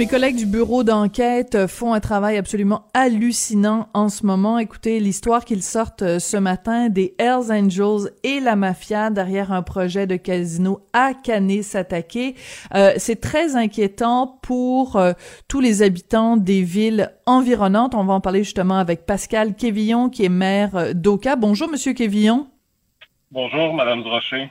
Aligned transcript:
Mes 0.00 0.06
collègues 0.06 0.36
du 0.36 0.46
bureau 0.46 0.82
d'enquête 0.82 1.66
font 1.66 1.92
un 1.92 2.00
travail 2.00 2.38
absolument 2.38 2.86
hallucinant 2.94 3.90
en 3.92 4.08
ce 4.08 4.24
moment. 4.24 4.56
Écoutez 4.56 4.98
l'histoire 4.98 5.44
qu'ils 5.44 5.62
sortent 5.62 6.00
euh, 6.00 6.18
ce 6.18 6.38
matin 6.38 6.88
des 6.88 7.14
Hells 7.18 7.52
Angels 7.52 8.10
et 8.24 8.40
la 8.40 8.56
mafia 8.56 9.10
derrière 9.10 9.52
un 9.52 9.60
projet 9.60 10.06
de 10.06 10.16
casino 10.16 10.80
à 10.94 11.12
Canet-S'attaquer. 11.12 12.34
Euh, 12.74 12.94
c'est 12.96 13.20
très 13.20 13.56
inquiétant 13.56 14.38
pour 14.40 14.96
euh, 14.96 15.12
tous 15.48 15.60
les 15.60 15.82
habitants 15.82 16.38
des 16.38 16.62
villes 16.62 17.12
environnantes. 17.26 17.94
On 17.94 18.04
va 18.04 18.14
en 18.14 18.22
parler 18.22 18.42
justement 18.42 18.78
avec 18.78 19.04
Pascal 19.04 19.54
Quévillon 19.54 20.08
qui 20.08 20.24
est 20.24 20.30
maire 20.30 20.94
d'Oka. 20.94 21.36
Bonjour 21.36 21.68
Monsieur 21.68 21.92
Quévillon. 21.92 22.48
Bonjour 23.30 23.74
Madame 23.74 24.02
Drochet. 24.02 24.48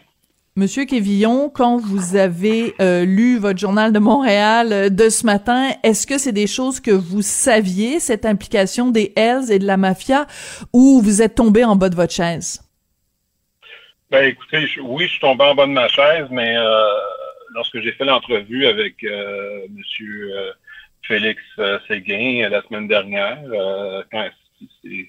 Monsieur 0.60 0.84
Quévillon, 0.84 1.50
quand 1.50 1.78
vous 1.78 2.18
avez 2.18 2.74
euh, 2.82 3.06
lu 3.06 3.40
votre 3.40 3.58
journal 3.58 3.94
de 3.94 4.00
Montréal 4.00 4.74
euh, 4.74 4.90
de 4.90 5.08
ce 5.08 5.26
matin, 5.26 5.70
est-ce 5.84 6.06
que 6.06 6.18
c'est 6.18 6.34
des 6.34 6.48
choses 6.48 6.82
que 6.82 6.92
vous 6.92 7.22
saviez, 7.22 8.02
cette 8.02 8.26
implication 8.26 8.90
des 8.92 9.14
Hells 9.16 9.54
et 9.54 9.60
de 9.60 9.66
la 9.66 9.78
mafia, 9.78 10.28
ou 10.74 11.00
vous 11.02 11.22
êtes 11.22 11.36
tombé 11.36 11.64
en 11.64 11.78
bas 11.78 11.88
de 11.88 11.96
votre 11.96 12.12
chaise? 12.12 12.62
Ben 14.12 14.26
écoutez, 14.26 14.68
oui, 14.82 15.06
je 15.06 15.12
suis 15.12 15.22
tombé 15.22 15.46
en 15.46 15.56
bas 15.56 15.66
de 15.66 15.72
ma 15.72 15.88
chaise, 15.88 16.28
mais 16.30 16.58
euh, 16.58 16.84
lorsque 17.56 17.80
j'ai 17.80 17.94
fait 17.94 18.04
l'entrevue 18.04 18.66
avec 18.66 18.96
Monsieur 19.70 20.34
Félix 21.04 21.42
Séguin 21.88 22.50
la 22.50 22.62
semaine 22.64 22.90
dernière, 22.90 23.40
c'est 24.84 25.08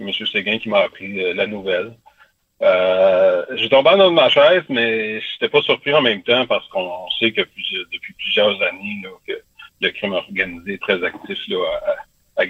Monsieur 0.00 0.26
Séguin 0.26 0.58
qui 0.58 0.68
m'a 0.68 0.80
appris 0.80 1.32
la 1.32 1.46
nouvelle. 1.46 1.92
Euh, 2.62 3.44
tombé 3.68 3.90
en 3.90 4.00
haut 4.00 4.10
de 4.10 4.14
ma 4.14 4.28
chaise, 4.28 4.64
mais 4.68 5.20
j'étais 5.20 5.48
pas 5.48 5.62
surpris 5.62 5.94
en 5.94 6.02
même 6.02 6.22
temps 6.22 6.46
parce 6.46 6.66
qu'on 6.68 7.08
sait 7.18 7.32
que 7.32 7.40
depuis 7.40 8.12
plusieurs 8.14 8.60
années 8.62 9.02
que 9.26 9.32
le 9.80 9.90
crime 9.90 10.12
organisé 10.12 10.74
est 10.74 10.82
très 10.82 11.02
actif 11.02 11.38
là, 11.48 11.64
à, 12.36 12.42
à 12.42 12.46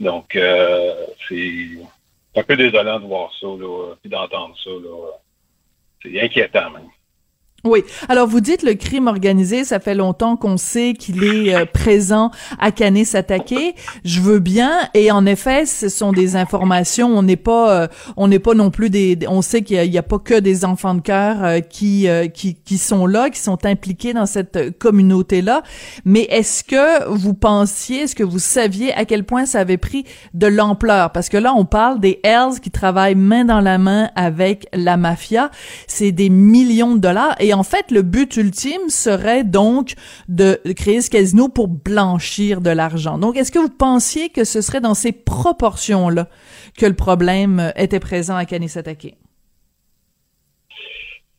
Donc, 0.00 0.34
euh, 0.34 1.06
c'est 1.28 1.78
un 2.34 2.42
peu 2.42 2.56
désolant 2.56 2.98
de 2.98 3.06
voir 3.06 3.30
ça 3.40 3.46
et 4.04 4.08
d'entendre 4.08 4.56
ça. 4.62 4.70
C'est 6.02 6.20
inquiétant 6.20 6.70
même. 6.70 6.88
Oui. 7.64 7.84
Alors 8.08 8.26
vous 8.26 8.40
dites 8.40 8.64
le 8.64 8.74
crime 8.74 9.06
organisé, 9.06 9.62
ça 9.62 9.78
fait 9.78 9.94
longtemps 9.94 10.36
qu'on 10.36 10.56
sait 10.56 10.94
qu'il 10.94 11.22
est 11.22 11.54
euh, 11.54 11.64
présent 11.64 12.32
à 12.58 12.72
Canet 12.72 13.06
s'attaquer. 13.06 13.76
Je 14.04 14.20
veux 14.20 14.40
bien. 14.40 14.88
Et 14.94 15.12
en 15.12 15.24
effet, 15.26 15.64
ce 15.64 15.88
sont 15.88 16.10
des 16.10 16.34
informations, 16.34 17.16
on 17.16 17.22
n'est 17.22 17.36
pas 17.36 17.82
euh, 17.82 17.88
on 18.16 18.26
n'est 18.26 18.40
pas 18.40 18.54
non 18.54 18.70
plus 18.72 18.90
des 18.90 19.16
on 19.28 19.42
sait 19.42 19.62
qu'il 19.62 19.84
y, 19.84 19.98
a 19.98 20.02
pas 20.02 20.18
que 20.18 20.40
des 20.40 20.64
enfants 20.64 20.96
de 20.96 21.02
cœur 21.02 21.44
euh, 21.44 21.60
qui, 21.60 22.08
qui 22.34 22.56
qui 22.56 22.78
sont 22.78 23.06
là, 23.06 23.30
qui 23.30 23.38
sont 23.38 23.64
impliqués 23.64 24.12
dans 24.12 24.26
cette 24.26 24.76
communauté-là, 24.80 25.62
mais 26.04 26.22
est-ce 26.22 26.64
que 26.64 27.08
vous 27.10 27.34
pensiez, 27.34 28.02
est-ce 28.02 28.16
que 28.16 28.24
vous 28.24 28.40
saviez 28.40 28.92
à 28.94 29.04
quel 29.04 29.22
point 29.22 29.46
ça 29.46 29.60
avait 29.60 29.76
pris 29.76 30.04
de 30.34 30.48
l'ampleur? 30.48 31.12
Parce 31.12 31.28
que 31.28 31.36
là 31.36 31.54
on 31.56 31.64
parle 31.64 32.00
des 32.00 32.18
Hells 32.24 32.58
qui 32.60 32.72
travaillent 32.72 33.14
main 33.14 33.44
dans 33.44 33.60
la 33.60 33.78
main 33.78 34.10
avec 34.16 34.66
la 34.72 34.96
mafia, 34.96 35.52
c'est 35.86 36.10
des 36.10 36.28
millions 36.28 36.96
de 36.96 37.00
dollars. 37.00 37.36
Et 37.38 37.51
en 37.52 37.62
fait, 37.62 37.90
le 37.90 38.02
but 38.02 38.36
ultime 38.36 38.88
serait 38.88 39.44
donc 39.44 39.94
de 40.28 40.60
créer 40.76 41.00
ce 41.00 41.10
casino 41.10 41.48
pour 41.48 41.68
blanchir 41.68 42.60
de 42.60 42.70
l'argent. 42.70 43.18
Donc, 43.18 43.36
est-ce 43.36 43.52
que 43.52 43.58
vous 43.58 43.68
pensiez 43.68 44.28
que 44.28 44.44
ce 44.44 44.60
serait 44.60 44.80
dans 44.80 44.94
ces 44.94 45.12
proportions-là 45.12 46.28
que 46.78 46.86
le 46.86 46.94
problème 46.94 47.72
était 47.76 48.00
présent 48.00 48.36
à 48.36 48.44
Kanisatake? 48.44 49.16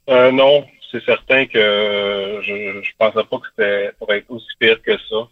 Euh, 0.09 0.31
non, 0.31 0.65
c'est 0.91 1.03
certain 1.05 1.45
que 1.45 2.39
je 2.43 2.53
ne 2.53 2.81
pensais 2.97 3.23
pas 3.23 3.37
que 3.37 3.47
c'était 3.49 3.91
pour 3.97 4.13
être 4.13 4.29
aussi 4.29 4.47
pire 4.59 4.81
que 4.81 4.97
ça. 5.09 5.27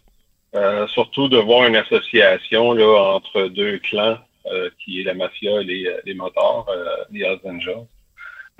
Euh, 0.54 0.86
surtout 0.88 1.28
de 1.28 1.38
voir 1.38 1.66
une 1.66 1.76
association 1.76 2.72
là, 2.72 3.14
entre 3.14 3.48
deux 3.48 3.78
clans, 3.78 4.18
euh, 4.46 4.68
qui 4.82 5.00
est 5.00 5.04
la 5.04 5.14
mafia 5.14 5.60
et 5.60 5.64
les, 5.64 5.96
les 6.04 6.14
motards, 6.14 6.66
les 7.10 7.22
Hells 7.22 7.40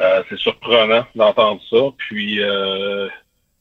euh, 0.03 0.23
c'est 0.29 0.39
surprenant 0.39 1.07
d'entendre 1.15 1.61
ça. 1.71 1.95
Puis, 1.97 2.43
euh, 2.43 3.09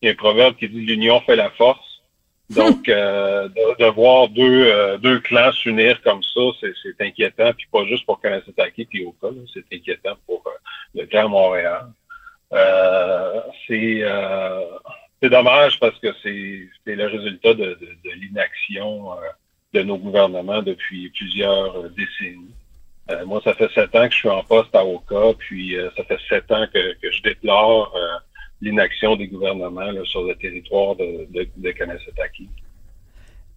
il 0.02 0.08
y 0.08 0.10
a 0.10 0.14
un 0.14 0.16
proverbe 0.16 0.56
qui 0.56 0.68
dit 0.68 0.82
l'union 0.82 1.22
fait 1.22 1.36
la 1.36 1.52
force. 1.52 2.02
Donc, 2.52 2.90
euh, 2.90 3.48
de, 3.48 3.86
voir 3.86 4.28
deux, 4.28 4.98
deux 4.98 5.22
clans 5.22 5.54
s'unir 5.54 6.02
comme 6.02 6.22
ça, 6.22 6.42
c'est 6.60 7.00
inquiétant. 7.06 7.54
Puis 7.54 7.66
pas 7.72 7.86
juste 7.86 8.06
pour 8.06 8.20
Kanesataki 8.20 8.86
puis 8.86 9.06
Oka, 9.06 9.34
c'est 9.54 9.64
inquiétant 9.74 10.18
pour 10.26 10.44
le 10.94 11.06
clan 11.06 11.30
Montréal. 11.30 11.86
c'est 13.66 14.04
c'est 15.22 15.30
dommage 15.30 15.80
parce 15.80 15.98
que 16.00 16.10
c'est 16.22 16.94
le 16.94 17.06
résultat 17.08 17.54
de, 17.54 17.80
de 18.04 18.12
l'inaction 18.16 19.12
de 19.74 19.82
nos 19.84 19.98
gouvernements 19.98 20.62
depuis 20.62 21.10
plusieurs 21.12 21.90
décennies. 21.92 22.54
Euh, 23.10 23.26
moi, 23.26 23.42
ça 23.44 23.54
fait 23.54 23.70
sept 23.74 23.96
ans 23.96 24.08
que 24.08 24.14
je 24.14 24.20
suis 24.20 24.30
en 24.30 24.44
poste 24.44 24.76
à 24.76 24.86
Oka, 24.86 25.34
puis 25.40 25.76
euh, 25.76 25.90
ça 25.98 26.04
fait 26.04 26.20
sept 26.30 26.52
ans 26.52 26.66
que, 26.74 26.80
je 27.02 27.22
déplore 27.24 27.94
euh, 27.96 28.20
l'inaction 28.62 29.16
des 29.16 29.28
gouvernements 29.28 29.92
sur 30.06 30.24
le 30.24 30.36
territoire 30.36 30.96
de, 30.96 31.28
de, 31.32 31.48
de 31.58 31.74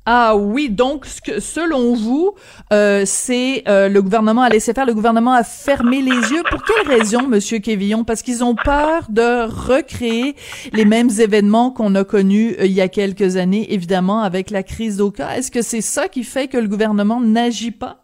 Ah 0.07 0.35
oui, 0.35 0.71
donc 0.71 1.05
ce 1.05 1.21
que, 1.21 1.41
selon 1.41 1.95
vous, 1.95 2.35
c'est 2.71 3.63
le 3.67 4.01
gouvernement 4.01 4.41
a 4.41 4.49
laissé 4.49 4.73
faire, 4.73 4.87
le 4.87 4.95
gouvernement 4.95 5.35
a 5.35 5.45
fermé 5.45 6.01
les 6.01 6.31
yeux. 6.33 6.43
Pour 6.51 6.63
quelle 6.65 6.99
raison, 6.99 7.29
Monsieur 7.29 7.59
Kévillon 7.59 8.05
Parce 8.05 8.23
qu'ils 8.23 8.43
ont 8.43 8.55
peur 8.55 9.07
de 9.11 9.45
recréer 9.45 10.37
les 10.73 10.87
mêmes 10.87 11.11
événements 11.11 11.71
qu'on 11.71 11.95
a 11.97 12.05
connus 12.05 12.57
il 12.61 12.73
y 12.73 12.81
a 12.81 12.89
quelques 12.89 13.37
années, 13.37 13.75
évidemment, 13.75 14.23
avec 14.23 14.51
la 14.51 14.63
crise 14.63 14.97
d'Oka. 14.97 15.37
Est-ce 15.37 15.51
que 15.51 15.61
c'est 15.61 15.83
ça 15.83 16.09
qui 16.09 16.25
fait 16.25 16.49
que 16.49 16.57
le 16.57 16.67
gouvernement 16.67 17.21
n'agit 17.21 17.73
pas? 17.73 18.04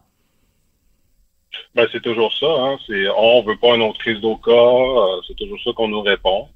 Ben, 1.73 1.87
c'est 1.91 2.01
toujours 2.01 2.33
ça. 2.33 2.47
Hein. 2.47 2.77
C'est 2.85 3.07
on 3.15 3.43
veut 3.43 3.55
pas 3.55 3.75
une 3.75 3.81
autre 3.81 3.99
crise 3.99 4.19
d'Oka. 4.19 4.51
Euh, 4.51 5.21
c'est 5.27 5.35
toujours 5.37 5.59
ça 5.63 5.71
qu'on 5.73 5.87
nous 5.87 6.01
répond. 6.01 6.47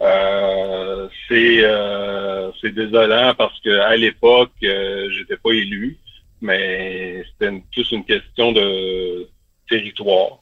Euh, 0.00 1.08
c'est 1.28 1.64
euh, 1.64 2.50
c'est 2.60 2.72
désolant 2.72 3.34
parce 3.36 3.58
que 3.60 3.70
à 3.80 3.96
l'époque, 3.96 4.52
euh, 4.64 5.08
j'étais 5.10 5.36
pas 5.36 5.50
élu, 5.50 5.98
mais 6.40 7.24
c'était 7.24 7.62
plus 7.72 7.90
une 7.92 8.04
question 8.04 8.52
de 8.52 9.28
territoire. 9.68 10.38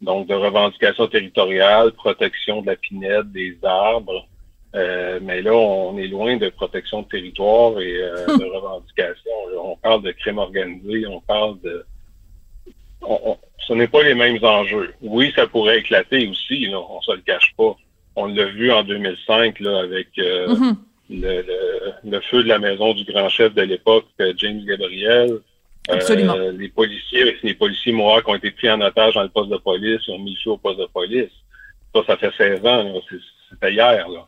Donc 0.00 0.28
de 0.28 0.34
revendication 0.34 1.06
territoriale, 1.06 1.92
protection 1.92 2.60
de 2.62 2.66
la 2.66 2.76
pinède, 2.76 3.30
des 3.32 3.56
arbres. 3.62 4.26
Euh, 4.74 5.20
mais 5.22 5.40
là, 5.42 5.54
on 5.54 5.96
est 5.98 6.08
loin 6.08 6.36
de 6.36 6.48
protection 6.48 7.02
de 7.02 7.08
territoire 7.08 7.80
et 7.80 7.94
de 8.38 8.44
revendication. 8.44 9.30
On 9.56 9.76
parle 9.76 10.02
de 10.02 10.10
crime 10.10 10.38
organisé, 10.38 11.06
on 11.06 11.20
parle 11.20 11.60
de 11.60 11.86
ce 13.66 13.72
n'est 13.72 13.88
pas 13.88 14.02
les 14.02 14.14
mêmes 14.14 14.42
enjeux. 14.42 14.94
Oui, 15.00 15.32
ça 15.34 15.46
pourrait 15.46 15.78
éclater 15.78 16.28
aussi, 16.28 16.66
là, 16.66 16.78
on 16.78 17.00
se 17.00 17.12
le 17.12 17.22
cache 17.22 17.54
pas. 17.56 17.76
On 18.16 18.26
l'a 18.26 18.44
vu 18.46 18.70
en 18.70 18.84
2005 18.84 19.60
là, 19.60 19.80
avec 19.80 20.08
euh, 20.18 20.48
mm-hmm. 20.48 20.76
le, 22.04 22.20
feu 22.20 22.42
de 22.42 22.48
la 22.48 22.58
maison 22.58 22.94
du 22.94 23.04
grand 23.04 23.28
chef 23.28 23.54
de 23.54 23.62
l'époque, 23.62 24.06
euh, 24.20 24.32
James 24.36 24.64
Gabriel. 24.64 25.38
Absolument. 25.88 26.34
Euh, 26.36 26.52
les 26.52 26.68
policiers, 26.68 27.36
les 27.42 27.54
policiers 27.54 27.92
qui 27.92 27.98
ont 27.98 28.34
été 28.34 28.50
pris 28.50 28.70
en 28.70 28.80
otage 28.80 29.14
dans 29.14 29.22
le 29.22 29.28
poste 29.28 29.50
de 29.50 29.56
police, 29.56 30.00
ils 30.06 30.14
ont 30.14 30.18
mis 30.18 30.32
le 30.32 30.38
feu 30.42 30.50
au 30.50 30.56
poste 30.56 30.80
de 30.80 30.86
police. 30.86 31.32
Ça, 31.94 32.02
ça 32.06 32.16
fait 32.16 32.32
16 32.36 32.66
ans, 32.66 33.00
c'était 33.50 33.72
hier. 33.72 34.08
Là. 34.08 34.26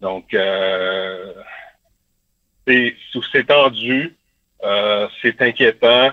Donc, 0.00 0.36
c'est 2.66 3.46
tendu, 3.46 4.16
c'est 5.22 5.40
inquiétant. 5.42 6.10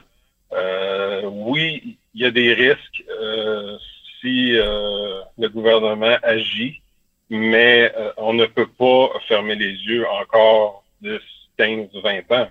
oui, 1.23 1.97
il 2.13 2.21
y 2.21 2.25
a 2.25 2.31
des 2.31 2.53
risques 2.53 3.03
euh, 3.09 3.77
si 4.21 4.55
euh, 4.55 5.21
le 5.37 5.49
gouvernement 5.49 6.17
agit, 6.23 6.81
mais 7.29 7.91
euh, 7.97 8.11
on 8.17 8.33
ne 8.33 8.45
peut 8.45 8.67
pas 8.67 9.09
fermer 9.27 9.55
les 9.55 9.71
yeux 9.71 10.07
encore 10.07 10.83
de 11.01 11.19
15-20 11.59 12.33
ans 12.33 12.49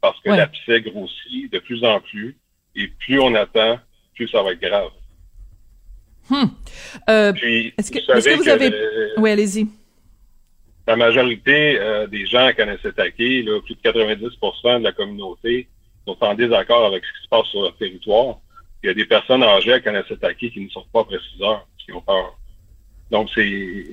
parce 0.00 0.20
que 0.20 0.30
la 0.30 0.36
l'abcès 0.38 0.80
grossit 0.80 1.52
de 1.52 1.58
plus 1.60 1.84
en 1.84 2.00
plus 2.00 2.36
et 2.74 2.88
plus 2.88 3.20
on 3.20 3.34
attend, 3.34 3.78
plus 4.14 4.28
ça 4.28 4.42
va 4.42 4.52
être 4.52 4.60
grave. 4.60 4.90
Hmm. 6.28 6.44
Euh, 7.08 7.32
Puis, 7.32 7.74
est-ce 7.76 7.90
que, 7.90 7.98
vous 7.98 8.18
est-ce 8.18 8.28
que 8.28 8.30
savez 8.30 8.36
vous 8.36 8.44
que 8.44 8.50
avez... 8.50 9.12
Oui, 9.18 9.30
allez-y. 9.30 9.66
la 10.86 10.96
majorité 10.96 11.78
euh, 11.78 12.06
des 12.06 12.26
gens 12.26 12.46
à 12.46 12.52
Kanessetake, 12.52 13.18
là, 13.18 13.60
plus 13.60 13.74
de 13.74 13.80
90% 13.80 14.78
de 14.78 14.84
la 14.84 14.92
communauté 14.92 15.68
sont 16.06 16.16
en 16.20 16.34
désaccord 16.34 16.84
avec 16.86 17.04
ce 17.04 17.18
qui 17.18 17.24
se 17.24 17.28
passe 17.28 17.46
sur 17.46 17.62
leur 17.62 17.76
territoire. 17.76 18.38
Il 18.82 18.86
y 18.88 18.90
a 18.90 18.94
des 18.94 19.04
personnes 19.04 19.42
âgées 19.42 19.72
à 19.74 19.80
Kanessetake 19.80 20.38
qui 20.38 20.60
ne 20.60 20.68
sortent 20.70 20.90
pas 20.92 21.00
après 21.00 21.18
6 21.36 21.42
heures, 21.42 21.66
parce 21.66 21.84
qu'ils 21.84 21.94
ont 21.94 22.00
peur. 22.00 22.36
Donc, 23.10 23.28
c'est 23.34 23.84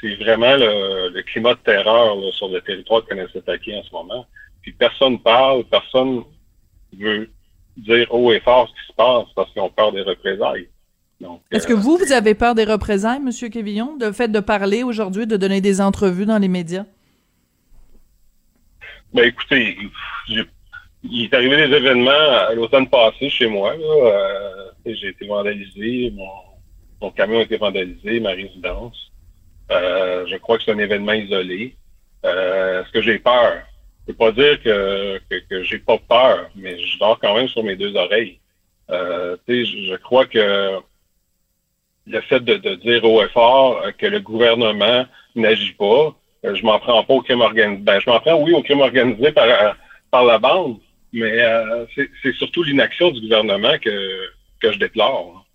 c'est 0.00 0.14
vraiment 0.16 0.56
le, 0.56 1.08
le 1.10 1.22
climat 1.22 1.54
de 1.54 1.60
terreur 1.60 2.14
là, 2.16 2.30
sur 2.32 2.48
le 2.48 2.60
territoire 2.60 3.02
de 3.02 3.08
Kanessetake 3.08 3.68
en 3.74 3.82
ce 3.82 3.90
moment. 3.92 4.26
Puis 4.62 4.72
personne 4.72 5.18
parle, 5.20 5.64
personne 5.64 6.22
veut 6.98 7.30
dire 7.76 8.06
haut 8.14 8.30
et 8.32 8.40
fort 8.40 8.68
ce 8.68 8.72
qui 8.82 8.88
se 8.88 8.92
passe 8.94 9.26
parce 9.34 9.50
qu'ils 9.52 9.62
ont 9.62 9.70
peur 9.70 9.92
des 9.92 10.02
représailles. 10.02 10.68
Donc, 11.20 11.40
Est-ce 11.50 11.66
que 11.66 11.72
euh, 11.72 11.76
vous, 11.76 11.96
vous 11.96 12.12
avez 12.12 12.34
peur 12.34 12.54
des 12.54 12.64
représailles, 12.64 13.20
Monsieur 13.20 13.48
Quévillon, 13.48 13.96
de 13.96 14.10
fait 14.12 14.28
de 14.28 14.40
parler 14.40 14.82
aujourd'hui, 14.82 15.26
de 15.26 15.36
donner 15.36 15.60
des 15.60 15.80
entrevues 15.80 16.26
dans 16.26 16.38
les 16.38 16.48
médias? 16.48 16.84
Ben 19.12 19.24
écoutez, 19.24 19.78
j'ai- 20.28 20.44
il 21.04 21.24
est 21.24 21.34
arrivé 21.34 21.56
des 21.56 21.76
événements 21.76 22.10
à 22.10 22.54
l'automne 22.54 22.88
passé 22.88 23.28
chez 23.28 23.46
moi. 23.46 23.74
Euh, 23.74 24.70
j'ai 24.86 25.08
été 25.08 25.26
vandalisé, 25.26 26.10
mon, 26.14 26.28
mon 27.00 27.10
camion 27.10 27.38
a 27.38 27.42
été 27.42 27.56
vandalisé, 27.56 28.20
ma 28.20 28.30
résidence. 28.30 29.12
Euh, 29.70 30.26
je 30.26 30.36
crois 30.36 30.58
que 30.58 30.64
c'est 30.64 30.72
un 30.72 30.78
événement 30.78 31.12
isolé. 31.12 31.76
Euh, 32.24 32.82
Est-ce 32.82 32.92
que 32.92 33.02
j'ai 33.02 33.18
peur? 33.18 33.62
Je 34.06 34.12
peux 34.12 34.18
pas 34.18 34.32
dire 34.32 34.62
que, 34.62 35.20
que, 35.30 35.36
que 35.48 35.62
j'ai 35.62 35.78
pas 35.78 35.98
peur, 35.98 36.50
mais 36.54 36.78
je 36.78 36.98
dors 36.98 37.18
quand 37.18 37.34
même 37.34 37.48
sur 37.48 37.62
mes 37.62 37.76
deux 37.76 37.94
oreilles. 37.96 38.38
Euh, 38.90 39.36
je, 39.48 39.64
je 39.64 39.96
crois 39.96 40.26
que 40.26 40.78
le 42.06 42.20
fait 42.22 42.40
de, 42.40 42.56
de 42.56 42.74
dire 42.74 43.04
haut 43.04 43.22
et 43.22 43.28
fort 43.28 43.80
euh, 43.82 43.92
que 43.92 44.06
le 44.06 44.20
gouvernement 44.20 45.06
n'agit 45.34 45.72
pas, 45.72 46.14
euh, 46.44 46.54
je 46.54 46.64
m'en 46.64 46.78
prends 46.78 47.02
pas 47.02 47.14
au 47.14 47.22
crime 47.22 47.40
organisé. 47.40 47.82
Ben, 47.82 47.98
je 48.00 48.10
m'en 48.10 48.20
prends, 48.20 48.34
oui, 48.34 48.52
au 48.52 48.62
crime 48.62 48.80
organisé 48.80 49.32
par, 49.32 49.44
euh, 49.44 49.72
par 50.10 50.24
la 50.24 50.38
bande, 50.38 50.76
mais 51.14 51.40
euh, 51.40 51.86
c'est 52.22 52.34
surtout 52.34 52.62
l'inaction 52.62 53.10
du 53.10 53.20
gouvernement 53.22 53.78
que, 53.78 54.28
que 54.60 54.72
je 54.72 54.78
déplore. 54.78 55.46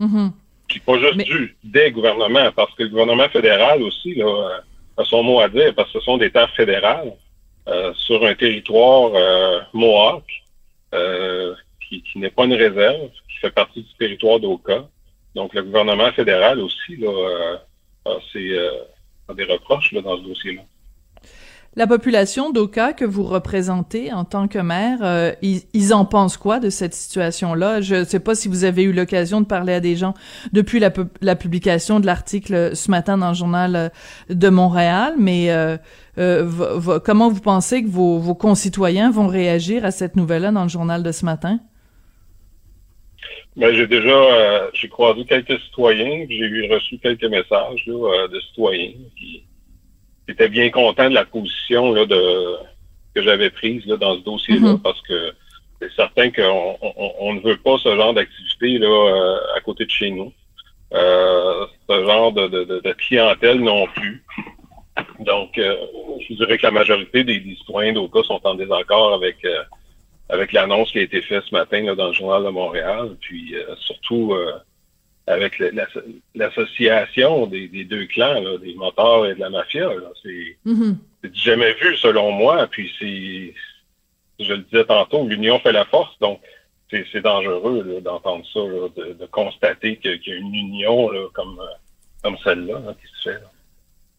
Mhm. 0.00 0.32
Puis 0.68 0.80
pas 0.80 0.98
juste 0.98 1.16
Mais- 1.16 1.24
du 1.24 1.56
des 1.62 1.90
gouvernements, 1.92 2.50
parce 2.52 2.74
que 2.74 2.82
le 2.84 2.88
gouvernement 2.88 3.28
fédéral 3.28 3.82
aussi 3.82 4.14
là, 4.14 4.26
euh, 4.26 5.02
a 5.02 5.04
son 5.04 5.22
mot 5.22 5.40
à 5.40 5.48
dire, 5.48 5.74
parce 5.74 5.92
que 5.92 5.98
ce 6.00 6.04
sont 6.04 6.16
des 6.16 6.30
terres 6.30 6.54
fédérales 6.56 7.12
euh, 7.68 7.92
sur 7.94 8.24
un 8.24 8.34
territoire 8.34 9.12
euh, 9.14 9.60
Mohawk 9.74 10.24
euh, 10.94 11.54
qui, 11.86 12.02
qui 12.02 12.18
n'est 12.18 12.30
pas 12.30 12.44
une 12.44 12.54
réserve, 12.54 13.10
qui 13.30 13.36
fait 13.40 13.50
partie 13.50 13.82
du 13.82 13.94
territoire 13.98 14.40
d'Oka. 14.40 14.88
Donc 15.34 15.52
le 15.54 15.62
gouvernement 15.64 16.10
fédéral 16.12 16.60
aussi 16.60 16.96
là, 16.96 17.10
euh, 17.10 17.56
a, 18.06 18.18
ses, 18.32 18.50
euh, 18.52 18.70
a 19.28 19.34
des 19.34 19.44
reproches 19.44 19.92
là, 19.92 20.00
dans 20.00 20.16
ce 20.16 20.22
dossier-là. 20.22 20.62
La 21.76 21.88
population 21.88 22.50
d'Oka 22.50 22.92
que 22.92 23.04
vous 23.04 23.24
représentez 23.24 24.12
en 24.12 24.24
tant 24.24 24.46
que 24.46 24.60
maire, 24.60 24.98
euh, 25.02 25.32
ils, 25.42 25.62
ils 25.72 25.92
en 25.92 26.04
pensent 26.04 26.36
quoi 26.36 26.60
de 26.60 26.70
cette 26.70 26.94
situation-là? 26.94 27.80
Je 27.80 27.96
ne 27.96 28.04
sais 28.04 28.20
pas 28.20 28.36
si 28.36 28.46
vous 28.46 28.62
avez 28.62 28.84
eu 28.84 28.92
l'occasion 28.92 29.40
de 29.40 29.46
parler 29.46 29.72
à 29.72 29.80
des 29.80 29.96
gens 29.96 30.14
depuis 30.52 30.78
la, 30.78 30.92
la 31.20 31.34
publication 31.34 31.98
de 31.98 32.06
l'article 32.06 32.76
ce 32.76 32.90
matin 32.92 33.18
dans 33.18 33.30
le 33.30 33.34
journal 33.34 33.74
euh, 33.74 33.88
de 34.30 34.48
Montréal, 34.50 35.14
mais 35.18 35.50
euh, 35.50 35.76
euh, 36.18 37.00
comment 37.04 37.28
vous 37.28 37.40
pensez 37.40 37.82
que 37.82 37.88
vos, 37.88 38.20
vos 38.20 38.36
concitoyens 38.36 39.10
vont 39.10 39.26
réagir 39.26 39.84
à 39.84 39.90
cette 39.90 40.14
nouvelle-là 40.14 40.52
dans 40.52 40.62
le 40.62 40.68
journal 40.68 41.02
de 41.02 41.10
ce 41.10 41.24
matin? 41.24 41.58
Ben, 43.56 43.74
j'ai 43.74 43.86
déjà 43.86 44.10
euh, 44.10 44.68
j'ai 44.74 44.88
croisé 44.88 45.24
quelques 45.24 45.58
citoyens, 45.60 46.26
j'ai 46.28 46.68
reçu 46.72 46.98
quelques 46.98 47.24
messages 47.24 47.82
là, 47.86 47.94
euh, 47.94 48.28
de 48.28 48.40
citoyens 48.40 48.92
étaient 50.28 50.48
bien 50.48 50.70
contents 50.70 51.08
de 51.10 51.14
la 51.14 51.24
position 51.24 51.92
là, 51.92 52.06
de 52.06 52.56
que 53.14 53.22
j'avais 53.22 53.50
prise 53.50 53.84
là, 53.86 53.96
dans 53.96 54.16
ce 54.16 54.24
dossier-là, 54.24 54.72
Mhm. 54.72 54.80
parce 54.80 55.00
que 55.02 55.32
c'est 55.80 55.92
certain 55.92 56.30
qu'on 56.30 56.76
on, 56.82 57.12
on 57.20 57.34
ne 57.34 57.40
veut 57.40 57.56
pas 57.58 57.76
ce 57.78 57.94
genre 57.94 58.12
d'activité 58.14 58.78
là 58.78 58.88
euh, 58.88 59.56
à 59.56 59.60
côté 59.60 59.84
de 59.84 59.90
chez 59.90 60.10
nous. 60.10 60.32
Euh, 60.92 61.66
ce 61.88 62.04
genre 62.04 62.32
de, 62.32 62.46
de, 62.46 62.64
de, 62.64 62.92
clientèle 62.92 63.60
non 63.60 63.86
plus. 63.88 64.24
Donc, 65.20 65.58
euh, 65.58 65.74
je 66.28 66.34
dirais 66.34 66.56
que 66.56 66.62
la 66.62 66.70
majorité 66.70 67.24
des, 67.24 67.40
des 67.40 67.56
citoyens 67.56 67.92
d'Oka 67.92 68.22
sont 68.22 68.40
en 68.44 68.54
désaccord 68.54 69.14
avec 69.14 69.44
euh, 69.44 69.62
avec 70.28 70.52
l'annonce 70.52 70.90
qui 70.92 70.98
a 70.98 71.02
été 71.02 71.20
faite 71.20 71.42
ce 71.48 71.54
matin 71.54 71.82
là, 71.82 71.94
dans 71.94 72.08
le 72.08 72.12
journal 72.12 72.44
de 72.44 72.48
Montréal, 72.48 73.16
puis 73.20 73.54
euh, 73.56 73.74
surtout 73.80 74.32
euh, 74.34 74.52
avec 75.26 75.62
l'association 76.34 77.46
des, 77.46 77.68
des 77.68 77.84
deux 77.84 78.06
clans, 78.06 78.40
là, 78.40 78.58
des 78.58 78.74
motards 78.74 79.26
et 79.26 79.34
de 79.34 79.40
la 79.40 79.50
mafia. 79.50 79.90
C'est 80.22 80.56
du 81.30 81.40
jamais 81.40 81.72
vu 81.74 81.96
selon 81.96 82.32
moi, 82.32 82.66
puis 82.66 82.92
c'est, 82.98 83.54
je 84.44 84.52
le 84.52 84.62
disais 84.62 84.84
tantôt, 84.84 85.26
l'union 85.26 85.58
fait 85.60 85.72
la 85.72 85.86
force, 85.86 86.18
donc 86.20 86.40
c'est 86.90 87.22
dangereux 87.22 87.82
là, 87.82 88.00
d'entendre 88.00 88.44
ça, 88.52 88.60
là, 88.60 88.88
de, 88.96 89.14
de 89.14 89.26
constater 89.26 89.96
qu'il 89.96 90.20
y 90.26 90.32
a 90.32 90.36
une 90.36 90.54
union 90.54 91.10
là, 91.10 91.28
comme, 91.32 91.60
comme 92.22 92.36
celle-là 92.44 92.78
là, 92.80 92.94
qui 92.94 93.08
se 93.16 93.30
fait. 93.30 93.40
là. 93.40 93.50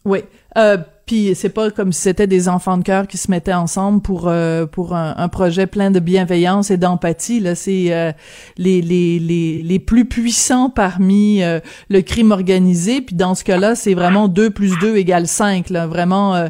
Oui. 0.06 0.24
Euh, 0.58 0.78
puis 1.06 1.36
c'est 1.36 1.50
pas 1.50 1.70
comme 1.70 1.94
si 1.94 2.02
c'était 2.02 2.26
des 2.26 2.50
enfants 2.50 2.78
de 2.78 2.84
cœur 2.84 3.08
qui 3.08 3.18
se 3.18 3.30
mettaient 3.30 3.54
ensemble 3.54 4.02
pour 4.02 4.28
euh, 4.28 4.66
pour 4.66 4.96
un, 4.96 5.28
projet 5.30 5.68
plein 5.68 5.92
de 5.92 6.00
bienveillance 6.00 6.72
et 6.72 6.78
d'empathie. 6.78 7.40
Là, 7.40 7.54
c'est 7.54 7.94
euh, 7.94 8.12
les, 8.58 8.82
les 8.82 9.20
les 9.20 9.62
les 9.62 9.80
plus 9.80 10.06
puissants 10.06 10.72
parmi 10.72 11.44
euh, 11.44 11.60
le 11.90 12.02
crime 12.02 12.32
organisé. 12.32 13.02
Puis 13.02 13.16
dans 13.16 13.36
ce 13.36 13.44
cas-là, 13.44 13.76
c'est 13.76 13.94
vraiment 13.94 14.28
2 14.28 14.50
plus 14.50 14.74
2 14.80 14.98
égale 14.98 15.28
5. 15.28 15.70
Là, 15.70 15.86
vraiment. 15.86 16.50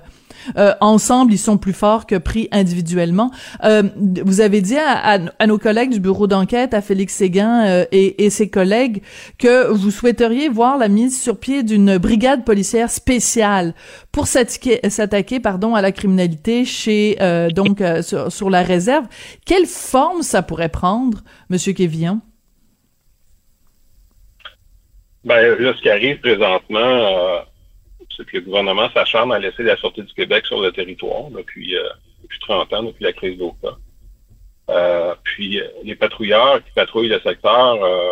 Euh, 0.58 0.74
ensemble, 0.82 1.34
ils 1.34 1.38
sont 1.38 1.58
plus 1.58 1.74
forts 1.74 2.06
que 2.06 2.16
pris 2.16 2.48
individuellement. 2.52 3.32
Euh, 3.64 3.84
vous 4.24 4.42
avez 4.42 4.62
dit 4.62 4.78
à, 4.78 5.16
à- 5.16 5.20
à 5.40 5.48
nos 5.48 5.58
collègues 5.58 5.92
du 5.92 6.00
bureau 6.00 6.28
d'enquête, 6.28 6.74
à 6.74 6.82
Félix 6.82 7.14
Séguin 7.16 7.66
euh, 7.66 7.86
et, 7.92 8.26
et 8.26 8.30
ses 8.30 8.50
collègues, 8.50 9.02
que 9.38 9.72
vous 9.72 9.92
souhaiteriez 9.92 10.50
voir 10.50 10.78
la 10.78 10.88
mise 10.88 11.22
sur 11.22 11.40
pied 11.40 11.64
d'une 11.64 11.98
brigade 11.98 12.44
policière 12.46 12.90
spéciale 12.90 13.74
pour 14.12 14.28
s'attaquer, 14.28 15.40
pardon, 15.40 15.76
à 15.76 15.82
la 15.82 15.92
criminalité 15.92 16.66
chez 16.66 17.18
euh, 17.22 17.50
donc 17.50 17.82
euh, 17.82 18.02
sur, 18.02 18.32
sur 18.32 18.50
la 18.50 18.62
réserve. 18.64 19.06
Quelle 19.46 19.66
forme 19.66 20.22
ça 20.22 20.42
pourrait 20.42 20.70
prendre, 20.70 21.20
Monsieur 21.50 21.74
Kévillon? 21.74 22.22
Ben, 25.24 25.56
là, 25.60 25.74
ce 25.76 25.82
qui 25.82 25.90
arrive 25.90 26.20
présentement, 26.20 27.40
c'est 28.16 28.26
que 28.26 28.38
le 28.38 28.44
gouvernement 28.44 28.90
s'acharne 28.92 29.32
à 29.32 29.40
laisser 29.40 29.64
la 29.64 29.78
Sûreté 29.78 30.04
du 30.04 30.14
Québec 30.14 30.46
sur 30.46 30.62
le 30.62 30.72
territoire 30.72 31.30
depuis, 31.32 31.76
euh, 31.76 31.90
depuis 32.24 32.40
30 32.40 32.74
ans, 32.74 32.84
depuis 32.84 33.04
la 33.04 33.14
crise 33.14 33.38
d'Oka. 33.38 33.78
Euh, 34.70 35.14
puis 35.24 35.60
euh, 35.60 35.68
les 35.84 35.96
patrouilleurs 35.96 36.64
qui 36.64 36.72
patrouillent 36.72 37.08
le 37.08 37.20
secteur 37.20 37.76
euh, 37.84 38.10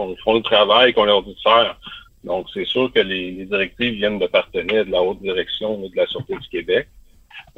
ils 0.00 0.16
font, 0.24 0.34
le 0.34 0.42
travail 0.42 0.94
qu'on 0.94 1.04
leur 1.04 1.22
dit 1.22 1.34
de 1.34 1.40
faire. 1.40 1.76
Donc, 2.24 2.46
c'est 2.54 2.64
sûr 2.64 2.90
que 2.92 3.00
les, 3.00 3.32
les 3.32 3.44
directives 3.44 3.94
viennent 3.94 4.18
de 4.18 4.26
partenaires 4.26 4.86
de 4.86 4.90
la 4.90 5.02
haute 5.02 5.20
direction 5.20 5.78
de 5.78 5.90
la 5.94 6.06
Sûreté 6.06 6.34
du 6.34 6.48
Québec. 6.48 6.88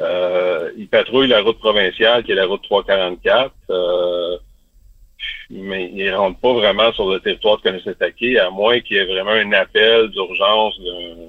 Euh, 0.00 0.72
ils 0.76 0.88
patrouillent 0.88 1.28
la 1.28 1.42
route 1.42 1.58
provinciale, 1.58 2.24
qui 2.24 2.32
est 2.32 2.34
la 2.34 2.46
route 2.46 2.62
344. 2.62 3.52
Mais 5.50 5.90
ils 5.94 6.06
ne 6.06 6.14
rentrent 6.14 6.40
pas 6.40 6.52
vraiment 6.54 6.92
sur 6.92 7.10
le 7.10 7.20
territoire 7.20 7.58
de 7.58 7.62
Conissetake, 7.62 8.36
à 8.40 8.50
moins 8.50 8.80
qu'il 8.80 8.96
y 8.96 9.00
ait 9.00 9.04
vraiment 9.04 9.30
un 9.32 9.52
appel 9.52 10.08
d'urgence 10.08 10.78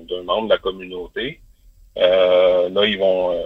d'un 0.09 0.23
membre 0.23 0.45
de 0.45 0.53
la 0.53 0.57
communauté. 0.57 1.39
Euh, 1.97 2.69
là, 2.69 2.85
ils 2.85 2.97
vont 2.97 3.31
euh, 3.31 3.41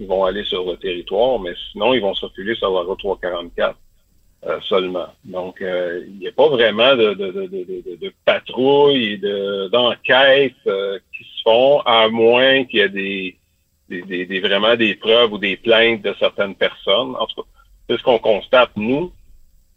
ils 0.00 0.06
vont 0.08 0.24
aller 0.24 0.44
sur 0.44 0.64
le 0.64 0.76
territoire, 0.76 1.38
mais 1.38 1.52
sinon, 1.70 1.94
ils 1.94 2.00
vont 2.00 2.14
circuler 2.14 2.54
sur 2.56 2.72
la 2.72 2.80
route 2.80 2.98
344 2.98 3.76
euh, 4.46 4.60
seulement. 4.62 5.06
Donc, 5.24 5.58
il 5.60 6.18
n'y 6.18 6.26
a 6.26 6.32
pas 6.32 6.48
vraiment 6.48 6.96
de, 6.96 7.14
de, 7.14 7.30
de, 7.30 7.96
de, 8.00 8.12
patrouille 8.24 9.12
et 9.12 9.16
de- 9.18 9.68
d'enquête 9.68 10.54
qui 10.64 11.24
se 11.24 11.42
font, 11.44 11.80
à 11.80 12.08
moins 12.08 12.64
qu'il 12.64 12.80
y 12.80 12.82
ait 12.82 12.88
des, 12.88 13.36
des- 13.88 14.40
vraiment 14.40 14.74
des 14.74 14.96
preuves 14.96 15.32
ou 15.32 15.38
des 15.38 15.56
plaintes 15.56 16.02
de 16.02 16.14
certaines 16.18 16.56
personnes. 16.56 17.14
En 17.16 17.26
tout 17.26 17.42
cas, 17.42 17.48
c'est 17.88 17.98
ce 17.98 18.02
qu'on 18.02 18.18
constate, 18.18 18.70
nous. 18.76 19.12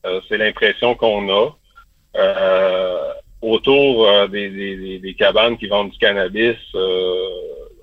Euh, 0.06 0.22
c'est 0.30 0.38
l'impression 0.38 0.96
qu'on 0.96 1.30
a. 1.30 1.56
Euh, 2.18 3.12
autour 3.42 4.08
euh, 4.08 4.28
des, 4.28 4.50
des, 4.50 4.76
des- 4.78 5.00
des 5.00 5.14
cabanes 5.14 5.58
qui 5.58 5.68
vendent 5.68 5.92
du 5.92 5.98
cannabis, 5.98 6.56
euh, 6.76 7.28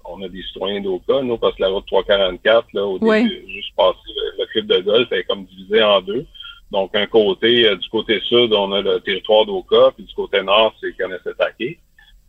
on 0.04 0.22
a 0.22 0.28
des 0.28 0.42
citoyens 0.42 0.80
d'Oka, 0.80 1.22
nous, 1.22 1.38
parce 1.38 1.54
que 1.56 1.62
la 1.62 1.68
route 1.68 1.86
344, 1.86 2.66
là, 2.74 2.84
au 2.84 2.98
début, 3.22 3.44
juste 3.48 3.74
passé 3.76 3.98
le, 4.08 4.40
le 4.42 4.46
club 4.46 4.66
de 4.66 4.78
golf, 4.80 5.08
elle 5.10 5.18
est 5.18 5.24
comme 5.24 5.44
divisé 5.44 5.82
en 5.82 6.00
deux. 6.00 6.26
Donc, 6.70 6.94
un 6.94 7.06
côté, 7.06 7.66
euh, 7.68 7.76
du 7.76 7.88
côté 7.90 8.20
sud, 8.20 8.52
on 8.52 8.72
a 8.72 8.80
le 8.80 9.00
territoire 9.00 9.44
d'Oka, 9.44 9.92
puis 9.94 10.04
du 10.04 10.14
côté 10.14 10.42
nord, 10.42 10.74
c'est 10.80 10.96
Kanessetake. 10.96 11.78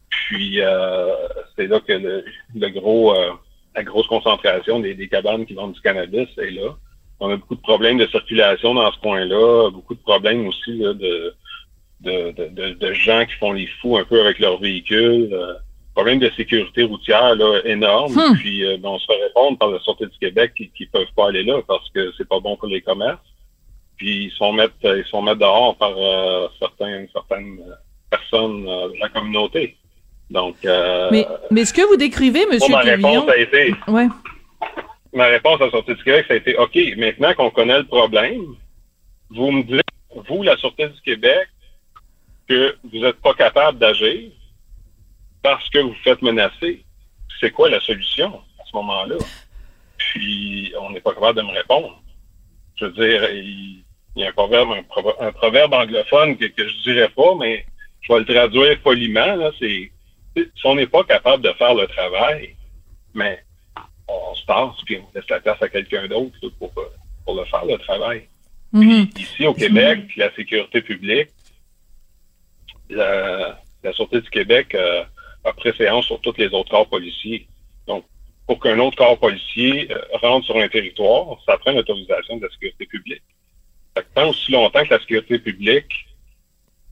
Puis, 0.09 0.59
euh, 0.61 1.07
c'est 1.55 1.67
là 1.67 1.79
que 1.79 1.93
le, 1.93 2.25
le 2.55 2.69
gros, 2.69 3.15
euh, 3.15 3.31
la 3.75 3.83
grosse 3.83 4.07
concentration 4.07 4.79
des, 4.79 4.93
des 4.93 5.07
cabanes 5.07 5.45
qui 5.45 5.53
vendent 5.55 5.73
du 5.73 5.81
cannabis 5.81 6.27
est 6.37 6.51
là. 6.51 6.75
On 7.23 7.31
a 7.31 7.37
beaucoup 7.37 7.55
de 7.55 7.61
problèmes 7.61 7.97
de 7.97 8.07
circulation 8.07 8.73
dans 8.73 8.91
ce 8.91 8.99
coin-là, 8.99 9.69
beaucoup 9.71 9.95
de 9.95 10.01
problèmes 10.01 10.45
aussi 10.47 10.77
là, 10.77 10.93
de, 10.93 11.33
de, 12.01 12.31
de, 12.31 12.73
de, 12.73 12.93
gens 12.93 13.25
qui 13.25 13.35
font 13.35 13.53
les 13.53 13.67
fous 13.81 13.97
un 13.97 14.03
peu 14.03 14.19
avec 14.19 14.39
leurs 14.39 14.59
véhicules. 14.59 15.29
Euh, 15.31 15.53
problème 15.93 16.19
de 16.19 16.29
sécurité 16.35 16.83
routière 16.83 17.35
là, 17.35 17.61
énorme. 17.65 18.13
Hmm. 18.13 18.35
Puis 18.35 18.65
euh, 18.65 18.77
ben, 18.77 18.89
on 18.89 18.99
se 18.99 19.05
fait 19.05 19.23
répondre 19.23 19.57
par 19.57 19.69
la 19.69 19.79
Sûreté 19.79 20.07
du 20.07 20.17
Québec 20.19 20.53
qui, 20.55 20.69
qui 20.75 20.85
peuvent 20.87 21.13
pas 21.15 21.27
aller 21.27 21.43
là 21.43 21.61
parce 21.67 21.89
que 21.91 22.11
c'est 22.17 22.27
pas 22.27 22.39
bon 22.39 22.57
pour 22.57 22.67
les 22.67 22.81
commerces. 22.81 23.19
Puis 23.95 24.25
ils 24.25 24.31
sont 24.31 24.51
mettre 24.51 24.73
ils 24.83 25.05
sont 25.05 25.21
mettre 25.21 25.39
dehors 25.39 25.77
par 25.77 25.93
euh, 25.95 26.47
certains, 26.59 27.05
certaines 27.13 27.59
personnes 28.09 28.65
euh, 28.67 28.89
de 28.89 28.99
la 28.99 29.09
communauté. 29.09 29.77
Donc 30.29 30.55
euh, 30.65 31.09
Mais, 31.11 31.27
mais 31.51 31.63
ce 31.65 31.73
que 31.73 31.87
vous 31.87 31.95
décrivez, 31.95 32.45
Monsieur 32.47 32.73
ma 32.73 32.83
Quévillon... 32.83 33.21
réponse 33.21 33.29
a 33.29 33.37
été 33.37 33.75
Ouais. 33.87 34.07
Ma 35.13 35.25
réponse 35.25 35.61
à 35.61 35.65
la 35.65 35.69
Sûreté 35.71 35.95
du 35.95 36.03
Québec, 36.03 36.25
ça 36.27 36.33
a 36.33 36.37
été 36.37 36.57
OK, 36.57 36.77
maintenant 36.97 37.33
qu'on 37.33 37.49
connaît 37.49 37.77
le 37.77 37.85
problème, 37.85 38.55
vous 39.29 39.51
me 39.51 39.63
dites, 39.63 39.81
vous, 40.27 40.43
la 40.43 40.57
Sûreté 40.57 40.87
du 40.89 41.01
Québec, 41.01 41.47
que 42.47 42.77
vous 42.83 42.99
n'êtes 42.99 43.21
pas 43.21 43.33
capable 43.33 43.79
d'agir 43.79 44.31
parce 45.41 45.69
que 45.69 45.79
vous 45.79 45.95
faites 46.03 46.21
menacer. 46.21 46.83
C'est 47.39 47.51
quoi 47.51 47.69
la 47.69 47.79
solution 47.81 48.41
à 48.59 48.65
ce 48.65 48.75
moment-là? 48.75 49.15
Puis, 49.97 50.73
on 50.79 50.91
n'est 50.91 51.01
pas 51.01 51.13
capable 51.13 51.39
de 51.39 51.45
me 51.45 51.51
répondre. 51.51 52.01
Je 52.75 52.85
veux 52.85 52.91
dire, 52.91 53.29
il, 53.31 53.83
y 54.15 54.23
a 54.23 54.29
un 54.29 54.31
proverbe, 55.31 55.73
anglophone 55.73 56.37
que, 56.37 56.47
je 56.57 56.83
dirais 56.83 57.09
pas, 57.09 57.35
mais 57.39 57.65
je 58.01 58.13
vais 58.13 58.19
le 58.19 58.25
traduire 58.25 58.81
poliment. 58.81 59.35
Là, 59.35 59.51
c'est, 59.59 59.91
si 60.35 60.65
on 60.65 60.75
n'est 60.75 60.87
pas 60.87 61.03
capable 61.03 61.43
de 61.43 61.53
faire 61.53 61.73
le 61.73 61.87
travail, 61.87 62.55
mais 63.13 63.43
on 64.31 64.35
se 64.35 64.45
passe 64.45 64.75
puis 64.85 64.97
on 64.97 65.07
laisse 65.15 65.29
la 65.29 65.39
place 65.39 65.61
à 65.61 65.69
quelqu'un 65.69 66.07
d'autre 66.07 66.37
pour, 66.59 66.71
euh, 66.77 66.81
pour 67.25 67.35
le 67.35 67.45
faire, 67.45 67.65
le 67.65 67.77
travail. 67.77 68.27
Mhm. 68.71 69.09
Ici, 69.17 69.45
au 69.45 69.53
Québec, 69.53 70.15
la 70.17 70.33
sécurité 70.35 70.81
publique, 70.81 71.29
la, 72.89 73.61
la 73.83 73.93
Sûreté 73.93 74.21
du 74.21 74.29
Québec 74.29 74.73
euh, 74.75 75.03
a 75.43 75.53
préséance 75.53 76.05
sur 76.05 76.19
tous 76.21 76.35
les 76.37 76.47
autres 76.47 76.69
corps 76.69 76.87
policiers. 76.87 77.47
Donc, 77.87 78.05
pour 78.47 78.59
qu'un 78.59 78.79
autre 78.79 78.97
corps 78.97 79.19
policier 79.19 79.91
euh, 79.91 79.99
rentre 80.21 80.45
sur 80.45 80.57
un 80.57 80.67
territoire, 80.67 81.37
ça 81.45 81.57
prend 81.57 81.71
l'autorisation 81.71 82.37
de 82.37 82.43
la 82.43 82.49
sécurité 82.51 82.85
publique. 82.85 83.23
Fait 83.95 84.01
que 84.01 84.07
tant 84.15 84.29
aussi 84.29 84.51
longtemps 84.51 84.83
que 84.83 84.93
la 84.93 84.99
sécurité 84.99 85.39
publique 85.39 86.07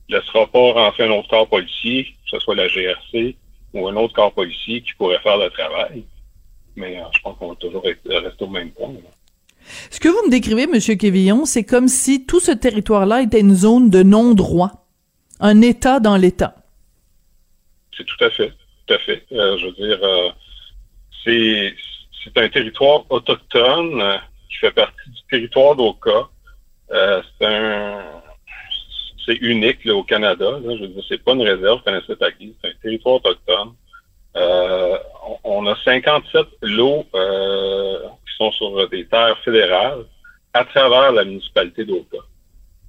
ne 0.09 0.17
laissera 0.17 0.45
pas 0.47 0.73
rentrer 0.73 1.05
un 1.05 1.11
autre 1.11 1.29
corps 1.29 1.47
policier, 1.47 2.03
que 2.03 2.37
ce 2.37 2.39
soit 2.39 2.55
la 2.55 2.67
GRC 2.67 3.35
ou 3.73 3.87
un 3.87 3.95
autre 3.95 4.13
corps 4.13 4.33
policier 4.33 4.81
qui 4.81 4.93
pourrait 4.93 5.19
faire 5.19 5.37
le 5.37 5.49
travail, 5.49 6.03
mais 6.75 6.99
euh, 6.99 7.03
je 7.15 7.21
pense 7.21 7.37
qu'on 7.37 7.49
va 7.49 7.55
toujours 7.55 7.85
être- 7.87 7.99
rester 8.07 8.43
au 8.43 8.49
même 8.49 8.71
point. 8.71 8.89
là. 8.93 8.99
Ce 9.91 9.99
que 9.99 10.09
vous 10.09 10.25
me 10.25 10.31
décrivez, 10.31 10.67
Monsieur 10.67 10.95
Quévillon, 10.95 11.45
c'est 11.45 11.63
comme 11.63 11.87
si 11.87 12.25
tout 12.25 12.39
ce 12.39 12.51
territoire-là 12.51 13.21
était 13.21 13.39
une 13.41 13.53
zone 13.55 13.89
de 13.89 14.01
non-droit. 14.03 14.87
Un 15.39 15.61
État 15.61 15.99
dans 15.99 16.17
l'État. 16.17 16.55
C'est 17.97 18.05
tout 18.05 18.23
à 18.23 18.29
fait, 18.31 18.51
tout 18.85 18.93
à 18.93 18.97
fait. 18.99 19.23
Euh, 19.31 19.57
je 19.57 19.65
veux 19.67 19.71
dire, 19.73 19.99
euh, 20.03 20.29
c'est 21.23 21.73
c'est 22.23 22.37
un 22.37 22.49
territoire 22.49 23.03
autochtone 23.09 24.01
euh, 24.01 24.17
qui 24.49 24.57
fait 24.57 24.71
partie 24.71 25.09
du 25.09 25.19
territoire 25.29 25.75
d'Oka. 25.75 26.29
Euh, 26.91 27.21
c'est 27.39 27.45
un 27.47 28.03
c'est 29.25 29.35
unique 29.35 29.85
là, 29.85 29.95
au 29.95 30.03
Canada. 30.03 30.51
Là. 30.51 30.75
Je 30.75 30.81
veux 30.81 30.87
dire, 30.87 31.03
c'est 31.07 31.23
pas 31.23 31.33
une 31.33 31.43
réserve 31.43 31.81
Kanesatake, 31.83 32.35
c'est 32.39 32.69
un 32.69 32.73
territoire 32.81 33.15
autochtone. 33.15 33.73
Euh, 34.35 34.97
on, 35.43 35.65
a 35.67 35.75
57 35.83 36.47
lots 36.61 37.05
euh, 37.15 37.99
qui 38.25 38.35
sont 38.37 38.51
sur 38.53 38.89
des 38.89 39.05
terres 39.05 39.37
fédérales 39.43 40.05
à 40.53 40.63
travers 40.63 41.11
la 41.11 41.25
municipalité 41.25 41.83
d'Oka. 41.83 42.17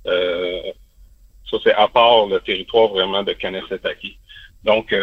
Euh, 0.06 0.62
ça, 1.50 1.56
c'est 1.64 1.74
à 1.74 1.88
part 1.88 2.26
le 2.26 2.38
territoire 2.40 2.88
vraiment 2.88 3.22
de 3.22 3.32
Kanesatake. 3.32 4.16
Donc, 4.64 4.94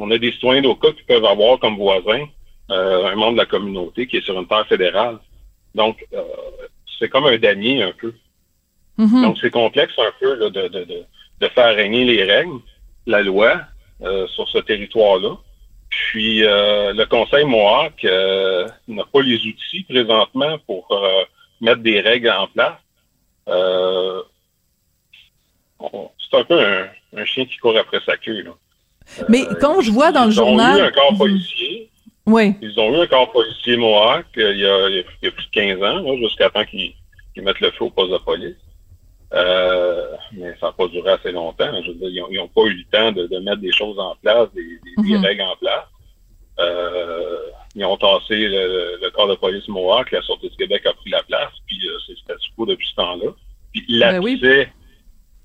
on 0.00 0.10
a 0.10 0.18
des 0.18 0.32
citoyens 0.32 0.62
d'Oka 0.62 0.90
qui 0.92 1.04
peuvent 1.04 1.24
avoir 1.24 1.58
comme 1.60 1.76
voisin 1.76 2.26
un 2.68 3.14
membre 3.14 3.34
de 3.34 3.38
la 3.38 3.46
communauté 3.46 4.06
qui 4.08 4.16
est 4.16 4.24
sur 4.24 4.38
une 4.38 4.48
terre 4.48 4.66
fédérale. 4.66 5.18
Donc, 5.74 6.04
c'est 6.98 7.08
comme 7.08 7.26
un 7.26 7.38
damier 7.38 7.82
un 7.84 7.92
peu. 7.92 8.12
Mhm. 8.98 9.22
Donc, 9.22 9.38
c'est 9.40 9.50
complexe 9.50 9.94
un 9.98 10.12
peu 10.18 10.34
là, 10.34 10.50
de, 10.50 10.68
de, 10.68 10.84
de, 10.84 11.04
de 11.40 11.48
faire 11.48 11.76
régner 11.76 12.04
les 12.04 12.24
règles, 12.24 12.58
la 13.06 13.22
loi 13.22 13.60
sur 14.00 14.48
ce 14.48 14.58
territoire-là. 14.58 15.36
Puis, 16.10 16.42
euh, 16.44 16.92
le 16.94 17.04
Conseil 17.04 17.44
Mohawk 17.44 18.02
euh, 18.04 18.66
n'a 18.88 19.04
pas 19.12 19.20
les 19.20 19.36
outils 19.36 19.84
présentement 19.88 20.58
pour 20.66 20.86
euh, 20.90 21.22
mettre 21.60 21.82
des 21.82 22.00
règles 22.00 22.30
en 22.30 22.46
place. 22.48 22.78
C'est 26.30 26.38
un 26.38 26.44
peu 26.44 26.58
un, 26.60 26.88
un 27.16 27.24
chien 27.26 27.44
qui 27.44 27.58
court 27.58 27.76
après 27.76 28.00
sa 28.06 28.16
queue. 28.16 28.42
Là. 28.42 28.52
Mais 29.28 29.42
quand 29.60 29.80
je 29.82 29.90
vois 29.90 30.12
dans 30.12 30.24
le 30.24 30.30
Ils 30.32 30.40
ont 30.40 30.44
eu 30.44 30.48
journal... 30.48 30.80
un 30.80 30.90
corps 30.92 31.12
Mhm. 31.12 31.18
policier. 31.18 31.90
Oui. 32.24 32.54
Ils 32.62 32.78
ont 32.80 32.94
eu 32.94 33.00
un 33.02 33.06
corps 33.06 33.30
policier 33.32 33.76
Mohawk 33.76 34.26
il, 34.36 34.42
y 34.58 34.66
a, 34.66 34.88
il 34.88 35.04
y 35.22 35.30
plus 35.30 35.44
de 35.46 35.50
15 35.50 35.78
ans, 35.82 35.98
là, 36.00 36.16
jusqu'à 36.18 36.48
temps 36.50 36.64
qu'ils 36.64 36.94
qu'ils 37.34 37.42
mettent 37.42 37.60
le 37.60 37.70
feu 37.72 37.84
au 37.84 37.90
poste 37.90 38.12
de 38.12 38.18
police. 38.18 38.56
Euh, 39.34 40.14
mais 40.32 40.54
ça 40.60 40.66
n'a 40.66 40.72
pas 40.72 40.86
duré 40.88 41.10
assez 41.12 41.32
longtemps. 41.32 41.82
Je 41.82 41.88
veux 41.92 42.10
dire, 42.10 42.26
ils 42.30 42.36
n'ont 42.36 42.48
pas 42.48 42.62
eu 42.64 42.74
le 42.74 42.84
temps 42.92 43.12
de, 43.12 43.26
de 43.26 43.38
mettre 43.38 43.60
des 43.62 43.72
choses 43.72 43.98
en 43.98 44.14
place, 44.22 44.48
des, 44.54 44.62
des- 44.62 45.02
des 45.10 45.16
Mhm. 45.18 45.24
règles 45.24 45.42
en 45.42 45.56
place. 45.56 45.86
Euh, 46.58 47.38
ils 47.74 47.84
ont 47.84 47.96
tassé 47.96 48.36
le, 48.48 48.98
le 49.02 49.10
corps 49.10 49.28
de 49.28 49.34
police 49.34 49.66
Mohawk, 49.68 50.10
la 50.10 50.20
Sûreté 50.22 50.50
du 50.50 50.56
Québec 50.56 50.84
a 50.84 50.92
pris 50.92 51.10
la 51.10 51.22
place, 51.22 51.52
puis 51.66 51.78
euh, 51.88 51.98
c'est 52.06 52.18
statu 52.18 52.50
quo 52.56 52.66
depuis 52.66 52.86
ce 52.88 52.94
temps-là. 52.96 53.30
Puis 53.72 53.84
Ben 53.88 54.22
oui. 54.22 54.38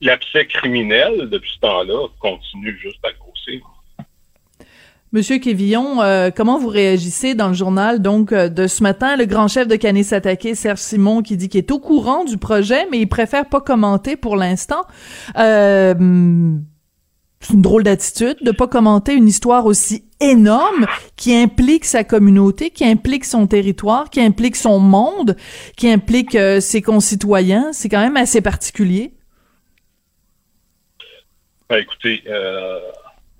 l'abcès 0.01 0.45
criminel 0.47 1.29
depuis 1.29 1.51
ce 1.53 1.59
temps-là 1.59 2.07
continue 2.19 2.77
juste 2.77 2.99
à 3.05 3.13
grossir. 3.13 3.61
Monsieur 5.17 5.39
Quévillon, 5.39 6.03
euh, 6.03 6.29
comment 6.29 6.59
vous 6.59 6.67
réagissez 6.67 7.33
dans 7.33 7.47
le 7.47 7.55
journal 7.55 8.03
donc 8.03 8.31
euh, 8.31 8.49
de 8.49 8.67
ce 8.67 8.83
matin, 8.83 9.15
le 9.15 9.25
grand 9.25 9.47
chef 9.47 9.67
de 9.67 9.75
Canis 9.75 10.13
Attaqué, 10.13 10.53
Serge 10.53 10.77
Simon, 10.77 11.23
qui 11.23 11.37
dit 11.37 11.49
qu'il 11.49 11.57
est 11.57 11.71
au 11.71 11.79
courant 11.79 12.23
du 12.23 12.37
projet, 12.37 12.85
mais 12.91 12.99
il 12.99 13.07
préfère 13.07 13.49
pas 13.49 13.59
commenter 13.59 14.15
pour 14.15 14.35
l'instant. 14.35 14.85
Euh, 15.39 15.95
c'est 17.39 17.53
une 17.55 17.61
drôle 17.63 17.81
d'attitude 17.81 18.37
de 18.43 18.51
pas 18.51 18.67
commenter 18.67 19.15
une 19.15 19.27
histoire 19.27 19.65
aussi 19.65 20.03
énorme 20.19 20.85
qui 21.15 21.33
implique 21.35 21.85
sa 21.85 22.03
communauté, 22.03 22.69
qui 22.69 22.85
implique 22.85 23.25
son 23.25 23.47
territoire, 23.47 24.11
qui 24.11 24.21
implique 24.21 24.55
son 24.55 24.77
monde, 24.77 25.35
qui 25.77 25.89
implique 25.89 26.37
ses 26.59 26.83
concitoyens. 26.83 27.73
C'est 27.73 27.89
quand 27.89 28.01
même 28.01 28.17
assez 28.17 28.41
particulier. 28.41 29.15
Ben, 31.69 31.77
écoutez, 31.77 32.21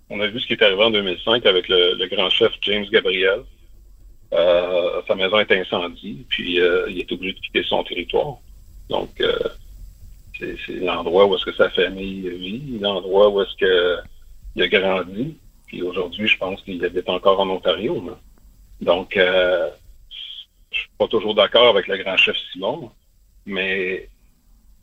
on 0.09 0.19
a 0.19 0.27
vu 0.27 0.39
ce 0.39 0.47
qui 0.47 0.53
est 0.53 0.61
arrivé 0.61 0.83
en 0.83 0.91
2005 0.91 1.45
avec 1.45 1.67
le, 1.67 1.95
le 1.95 2.07
grand 2.07 2.29
chef 2.29 2.51
James 2.61 2.85
Gabriel. 2.91 3.41
Euh, 4.33 5.01
sa 5.07 5.15
maison 5.15 5.39
est 5.39 5.51
incendie, 5.51 6.25
puis 6.29 6.59
euh, 6.59 6.89
il 6.89 6.99
est 6.99 7.11
obligé 7.11 7.33
de 7.33 7.39
quitter 7.39 7.63
son 7.63 7.83
territoire. 7.83 8.35
Donc, 8.89 9.21
euh, 9.21 9.37
c'est 10.37 10.57
l'endroit 10.69 11.25
où 11.25 11.35
est-ce 11.35 11.45
que 11.45 11.53
sa 11.53 11.69
famille 11.69 12.29
vit, 12.29 12.79
l'endroit 12.79 13.29
où 13.29 13.41
est-ce 13.41 13.55
que 13.55 13.97
il 14.55 14.63
a 14.63 14.67
grandi. 14.67 15.37
Puis 15.67 15.81
aujourd'hui, 15.81 16.27
je 16.27 16.37
pense 16.37 16.61
qu'il 16.63 16.83
habite 16.83 17.09
encore 17.09 17.39
en 17.39 17.49
Ontario. 17.49 18.03
là. 18.05 18.17
Donc, 18.81 19.17
euh, 19.17 19.69
je 20.71 20.79
suis 20.79 20.89
pas 20.97 21.07
toujours 21.07 21.35
d'accord 21.35 21.69
avec 21.69 21.87
le 21.87 21.97
grand 21.97 22.17
chef 22.17 22.35
Simon, 22.51 22.91
mais 23.45 24.09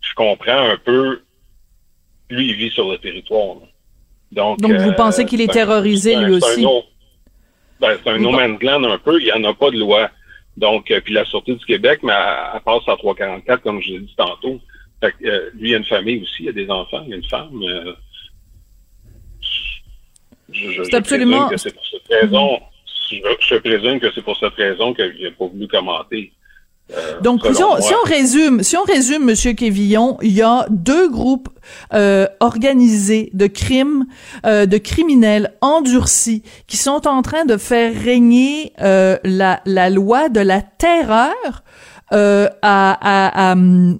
je 0.01 0.15
comprends 0.15 0.71
un 0.71 0.77
peu. 0.77 1.23
Lui, 2.31 2.49
il 2.49 2.55
vit 2.55 2.71
sur 2.71 2.91
le 2.91 2.99
territoire. 2.99 3.57
là. 3.57 3.67
Donc, 4.35 4.59
Donc, 4.61 4.73
vous 4.73 4.93
pensez 4.93 5.25
qu'il 5.25 5.41
est 5.41 5.53
terrorisé, 5.53 6.17
lui 6.17 6.35
aussi? 6.35 6.67
ben, 7.81 7.97
c'est 8.03 8.11
un 8.11 8.19
no 8.19 8.31
man's 8.31 8.63
land 8.63 8.83
un 8.85 8.99
peu. 8.99 9.21
Il 9.21 9.25
n'y 9.27 9.33
en 9.33 9.45
a 9.45 9.55
pas 9.55 9.71
de 9.71 9.79
loi. 9.79 10.11
Donc, 10.57 10.91
euh, 10.91 11.01
puis 11.01 11.15
la 11.15 11.25
Sûreté 11.25 11.55
du 11.55 11.65
Québec, 11.65 12.01
mais 12.03 12.13
elle, 12.13 12.37
elle 12.55 12.61
passe 12.63 12.83
à 12.89 12.97
344, 12.97 13.63
comme 13.63 13.81
je 13.81 13.91
l'ai 13.93 13.99
dit 14.01 14.15
tantôt. 14.17 14.61
Fait 15.01 15.13
que, 15.13 15.27
euh, 15.27 15.51
lui, 15.55 15.71
il 15.71 15.75
a 15.75 15.79
une 15.79 15.85
famille 15.85 16.23
aussi, 16.23 16.45
il 16.45 16.49
a 16.49 16.53
des 16.53 16.69
enfants, 16.71 17.03
il 17.07 17.13
a 17.15 17.17
une 17.17 17.25
femme. 17.25 17.61
euh, 17.63 17.93
je, 20.53 20.71
je- 20.71 20.83
C'est 20.85 20.91
je 20.93 20.97
absolument- 20.97 21.47
présume 21.47 21.51
que 21.51 21.57
c'est 21.57 21.75
pour 21.75 21.87
cette 21.87 22.21
raison. 22.21 22.61
Je, 23.11 23.17
je 23.41 23.55
présume 23.57 24.01
que 24.01 24.13
c'est 24.15 24.23
pour 24.23 24.37
cette 24.39 24.55
raison 24.55 24.95
qu'il 24.95 25.17
n'a 25.23 25.31
pas 25.33 25.47
voulu 25.47 25.69
commenter. 25.69 26.33
Euh, 26.97 27.21
Donc, 27.21 27.41
si 27.53 27.63
on, 27.63 27.69
moi. 27.69 27.81
si 27.81 27.93
on 27.95 28.09
résume, 28.09 28.63
si 28.63 28.77
on 28.77 28.83
résume, 28.85 29.25
Monsieur 29.25 29.53
Quévillon, 29.53 30.19
il 30.23 30.33
y 30.33 30.43
a 30.43 30.67
deux 30.71 31.09
groupes 31.09 31.49
euh, 31.93 32.27
organisés 32.41 33.31
de 33.33 33.47
crimes, 33.47 34.07
euh, 34.47 34.67
de 34.67 34.79
criminels 34.79 35.53
endurcis, 35.61 36.43
qui 36.67 36.77
sont 36.77 37.07
en 37.07 37.23
train 37.23 37.45
de 37.45 37.57
faire 37.57 37.93
régner 37.95 38.73
euh, 38.81 39.17
la, 39.25 39.61
la 39.65 39.91
loi 39.91 40.29
de 40.29 40.41
la 40.41 40.61
terreur 40.61 41.63
euh, 42.13 42.49
à, 42.63 42.99
à, 43.01 43.51
à, 43.51 43.53
hum, 43.53 43.99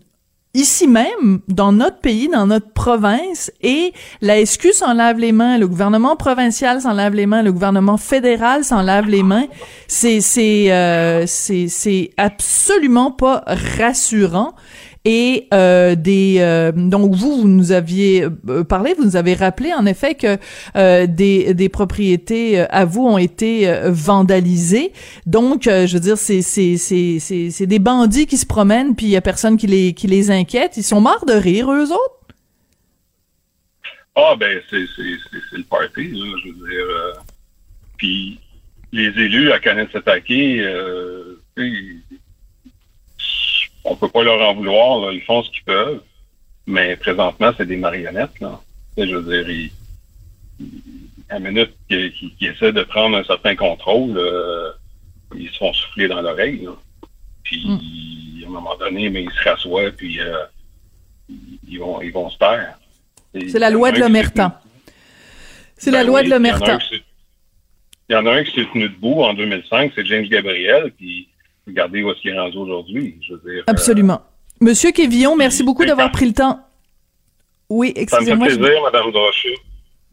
ici 0.55 0.87
même, 0.87 1.41
dans 1.49 1.73
notre 1.73 1.99
pays, 1.99 2.29
dans 2.29 2.47
notre 2.47 2.71
province, 2.71 3.51
et 3.61 3.93
la 4.21 4.45
SQ 4.45 4.73
s'en 4.73 4.95
lave 4.95 5.19
les 5.19 5.33
mains, 5.33 5.59
le 5.59 5.69
gouvernement 5.69 6.17
provincial 6.17 6.81
s'en 6.81 6.93
lave 6.93 7.15
les 7.15 7.27
mains, 7.27 7.43
le 7.43 7.53
gouvernement 7.53 7.97
fédéral 7.97 8.65
s'en 8.65 8.83
lave 8.83 9.07
les 9.07 9.23
mains. 9.23 9.47
C'est 9.89 10.21
c'est 10.21 10.73
euh, 10.73 11.25
c'est 11.27 11.69
c'est 11.69 12.11
absolument 12.17 13.11
pas 13.11 13.45
rassurant 13.79 14.55
et 15.05 15.49
euh, 15.53 15.95
des 15.95 16.37
euh, 16.39 16.73
donc 16.73 17.15
vous 17.15 17.43
vous 17.43 17.49
nous 17.49 17.73
aviez 17.73 18.27
euh, 18.49 18.65
parlé, 18.65 18.95
vous 18.95 19.05
nous 19.05 19.17
avez 19.17 19.35
rappelé 19.35 19.73
en 19.75 19.85
effet 19.85 20.15
que 20.15 20.39
des 21.07 21.53
des 21.55 21.69
propriétés 21.69 22.61
à 22.61 22.85
vous 22.85 23.07
ont 23.07 23.19
été 23.19 23.71
vandalisées. 23.87 24.93
Donc 25.27 25.65
je 25.65 25.93
veux 25.93 26.01
dire 26.01 26.17
c'est 26.17 26.43
c'est 26.43 26.77
c'est 26.77 27.19
c'est 27.19 27.51
c'est 27.51 27.67
des 27.67 27.79
bandits 27.79 28.27
qui 28.27 28.39
se 28.39 28.47
promènent 28.47 28.97
puis 28.97 29.07
il 29.07 29.13
y 29.13 29.17
a 29.17 29.21
personne 29.21 29.57
qui 29.57 29.67
les 29.67 29.93
qui 29.93 30.07
les 30.07 30.31
inquiète, 30.31 30.77
ils 30.77 30.83
sont 30.83 31.01
morts 31.01 31.27
de 31.27 31.35
rire 31.35 31.71
eux 31.71 31.93
autres? 31.93 32.21
Ah 34.17 34.35
ben 34.39 34.61
c'est 34.71 34.87
c'est 34.97 35.39
c'est 35.51 35.59
le 35.59 35.65
party 35.65 36.09
là, 36.13 36.27
je 36.43 36.49
veux 36.49 36.69
dire 36.69 37.23
puis 37.99 38.39
les 38.95 39.09
élus 39.09 39.51
à 39.51 39.59
Canet-Sataki 39.59 40.61
euh, 40.61 41.35
on 43.85 43.97
peut 43.97 44.09
pas 44.09 44.23
leur 44.23 44.41
en 44.41 44.55
vouloir, 44.55 45.13
ils 45.13 45.23
font 45.23 45.43
ce 45.43 45.51
qu'ils 45.51 45.65
peuvent, 45.65 46.01
mais 46.67 46.97
présentement, 46.97 47.53
c'est 47.57 47.67
des 47.67 47.77
marionnettes. 47.77 48.41
Là. 48.41 48.61
Je 48.97 49.15
veux 49.15 49.43
dire, 49.43 49.71
à 51.29 51.39
la 51.39 51.51
minute 51.51 51.75
qu'ils 51.89 52.13
essaient 52.41 52.73
de 52.73 52.83
prendre 52.83 53.17
un 53.17 53.25
certain 53.25 53.55
contrôle, 53.55 54.17
euh, 54.17 54.71
ils 55.37 55.51
se 55.51 55.59
font 55.59 55.73
souffler 55.73 56.09
dans 56.09 56.23
l'oreille. 56.23 56.69
Puis, 57.43 57.63
hmm. 57.67 58.45
à 58.45 58.47
un 58.47 58.51
moment 58.51 58.77
donné, 58.77 59.11
mais 59.11 59.25
ils 59.25 59.31
se 59.31 59.49
rassoient, 59.49 59.91
puis 59.91 60.21
euh, 60.21 60.45
ils, 61.69 61.79
vont, 61.79 62.01
ils 62.01 62.13
vont 62.13 62.31
se 62.31 62.39
taire. 62.39 62.79
C'est 63.35 63.59
la 63.59 63.71
loi 63.71 63.91
de 63.91 63.99
l'omerta. 63.99 64.63
C'est 65.77 65.91
la 65.91 66.05
loi 66.05 66.23
de 66.23 66.31
l'omerta. 66.31 66.79
Il 68.09 68.13
y 68.13 68.17
en 68.17 68.27
a 68.27 68.33
un 68.33 68.45
qui 68.45 68.53
s'est 68.55 68.69
tenu 68.73 68.89
debout 68.89 69.23
en 69.23 69.35
2005, 69.35 69.93
c'est 69.95 70.05
James 70.07 70.27
Gabriel, 70.27 70.93
puis 70.97 71.29
regardez 71.67 72.03
où 72.03 72.11
est-ce 72.11 72.21
qu'il 72.21 72.31
est 72.31 72.39
rendu 72.39 72.59
aujourd'hui. 72.59 73.19
Euh, 73.31 73.63
Absolument. 73.67 74.23
Monsieur 74.61 74.93
Kévillon, 74.93 75.37
merci 75.37 75.63
beaucoup 75.63 75.85
d'avoir 75.85 76.11
pris 76.11 76.27
le 76.27 76.33
temps. 76.33 76.61
Oui, 77.71 77.93
excusez-moi. 77.97 78.47
Ça 78.49 78.55
me 78.55 78.57
fait 78.57 78.59
plaisir, 78.59 78.83
Madame 78.83 79.11
Drochet. 79.11 79.55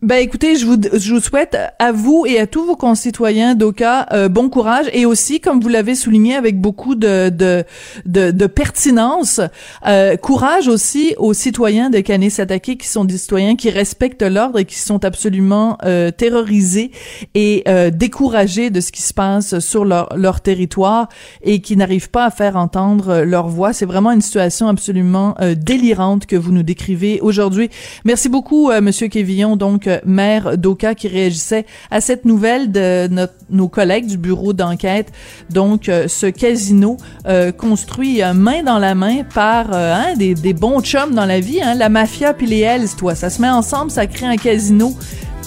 Ben 0.01 0.15
écoutez, 0.15 0.55
je 0.55 0.65
vous, 0.65 0.77
je 0.93 1.13
vous 1.13 1.20
souhaite 1.20 1.55
à 1.77 1.91
vous 1.91 2.25
et 2.27 2.39
à 2.39 2.48
tous 2.48 2.65
vos 2.65 2.75
concitoyens 2.75 3.53
d'Oka 3.53 4.08
euh, 4.13 4.29
bon 4.29 4.50
courage 4.50 4.88
et 4.93 5.05
aussi, 5.05 5.39
comme 5.39 5.62
vous 5.62 5.70
l'avez 5.70 5.93
souligné 5.93 6.34
avec 6.34 6.60
beaucoup 6.60 6.96
de 6.96 7.29
de, 7.29 7.63
de, 8.08 8.31
de 8.31 8.48
pertinence, 8.48 9.41
euh, 9.86 10.15
courage 10.17 10.67
aussi 10.67 11.13
aux 11.20 11.36
citoyens 11.36 11.91
de 11.91 12.00
Kanesatake 12.00 12.79
qui 12.79 12.88
sont 12.88 13.05
des 13.05 13.20
citoyens 13.20 13.55
qui 13.55 13.70
respectent 13.70 14.24
l'ordre 14.24 14.58
et 14.58 14.65
qui 14.65 14.79
sont 14.79 15.05
absolument 15.05 15.77
euh, 15.86 16.10
terrorisés 16.10 16.89
et 17.36 17.62
euh, 17.67 17.91
découragés 17.91 18.72
de 18.72 18.81
ce 18.81 18.91
qui 18.91 19.03
se 19.03 19.13
passe 19.13 19.60
sur 19.60 19.86
leur, 19.86 20.17
leur 20.17 20.41
territoire 20.41 21.10
et 21.43 21.62
qui 21.62 21.77
n'arrivent 21.77 22.10
pas 22.10 22.25
à 22.25 22.31
faire 22.31 22.55
entendre 22.55 23.22
leur 23.22 23.50
voix. 23.50 23.72
C'est 23.72 23.86
vraiment 23.86 24.12
une 24.12 24.22
situation 24.22 24.67
absolument 24.67 25.36
euh, 25.41 25.53
délirante 25.53 26.25
que 26.25 26.36
vous 26.36 26.51
nous 26.51 26.63
décrivez 26.63 27.20
aujourd'hui. 27.22 27.70
Merci 28.03 28.29
beaucoup, 28.29 28.72
Monsieur 28.81 29.08
Kévillon. 29.08 29.58
Donc 29.58 29.90
maire 30.05 30.57
d'Oka 30.57 30.95
qui 30.95 31.07
réagissait 31.07 31.65
à 31.89 32.01
cette 32.01 32.25
nouvelle 32.25 32.71
de 32.71 33.10
nos 33.50 33.67
collègues 33.67 34.07
du 34.07 34.17
bureau 34.17 34.53
d'enquête. 34.53 35.12
Donc, 35.50 35.89
euh, 35.89 36.07
ce 36.07 36.27
casino 36.27 36.98
euh, 37.27 37.51
construit 37.51 38.24
euh, 38.24 38.33
main 38.33 38.63
dans 38.63 38.79
la 38.79 38.95
main 38.95 39.24
par 39.33 39.74
hein, 39.74 40.13
des, 40.17 40.33
des, 40.33 40.53
bons 40.53 40.81
chums 40.81 41.13
dans 41.13 41.25
la 41.25 41.39
vie, 41.39 41.62
hein, 41.62 41.75
la 41.75 41.89
mafia 41.89 42.33
puis 42.33 42.48
les 42.48 42.60
Hells, 42.60 42.89
toi. 42.98 43.15
Ça 43.15 43.29
se 43.29 43.41
met 43.41 43.50
ensemble, 43.50 43.91
ça 43.91 44.07
crée 44.07 44.25
un 44.25 44.38
casino. 44.38 44.93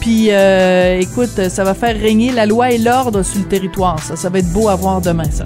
Puis, 0.01 0.29
écoute, 0.29 1.49
ça 1.49 1.65
va 1.65 1.73
faire 1.73 1.99
régner 1.99 2.31
la 2.31 2.45
loi 2.45 2.73
et 2.73 2.79
l'ordre 2.79 3.23
sur 3.23 3.39
le 3.39 3.47
territoire. 3.47 3.99
Ça, 4.01 4.17
ça 4.17 4.29
va 4.29 4.41
être 4.41 4.53
beau 4.53 4.69
à 4.69 4.75
voir 4.75 5.01
demain, 5.01 5.31
ça. 5.31 5.45